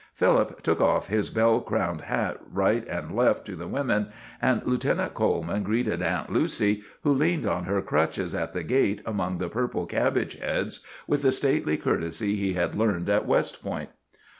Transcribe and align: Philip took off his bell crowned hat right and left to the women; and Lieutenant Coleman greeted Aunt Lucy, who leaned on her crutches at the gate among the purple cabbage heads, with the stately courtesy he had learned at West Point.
Philip 0.15 0.63
took 0.63 0.81
off 0.81 1.09
his 1.09 1.29
bell 1.29 1.59
crowned 1.61 2.01
hat 2.01 2.39
right 2.51 2.83
and 2.87 3.15
left 3.15 3.45
to 3.45 3.55
the 3.55 3.67
women; 3.67 4.07
and 4.41 4.65
Lieutenant 4.65 5.13
Coleman 5.13 5.61
greeted 5.61 6.01
Aunt 6.01 6.31
Lucy, 6.33 6.81
who 7.03 7.13
leaned 7.13 7.45
on 7.45 7.65
her 7.65 7.83
crutches 7.83 8.33
at 8.33 8.53
the 8.55 8.63
gate 8.63 9.03
among 9.05 9.37
the 9.37 9.47
purple 9.47 9.85
cabbage 9.85 10.39
heads, 10.39 10.79
with 11.05 11.21
the 11.21 11.31
stately 11.31 11.77
courtesy 11.77 12.35
he 12.35 12.53
had 12.53 12.73
learned 12.73 13.09
at 13.09 13.27
West 13.27 13.61
Point. 13.61 13.91